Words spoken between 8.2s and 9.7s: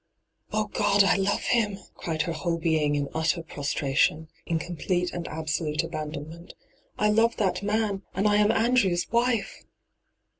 I am Andrew's wife